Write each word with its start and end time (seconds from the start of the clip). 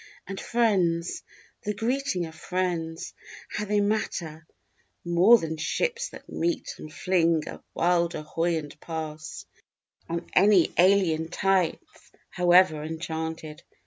And 0.27 0.41
friends, 0.41 1.21
the 1.61 1.75
greetings 1.75 2.25
of 2.25 2.33
friends, 2.33 3.13
how 3.49 3.65
they 3.65 3.81
matter: 3.81 4.47
More 5.05 5.37
than 5.37 5.57
ships 5.57 6.09
that 6.09 6.27
meet 6.27 6.73
and 6.79 6.91
fling 6.91 7.47
a 7.47 7.61
wild 7.75 8.15
ahoy 8.15 8.57
and 8.57 8.75
pass, 8.79 9.45
On 10.09 10.25
any 10.33 10.73
alien 10.75 11.27
tides 11.29 11.77
however 12.31 12.81
enchanted. 12.83 13.61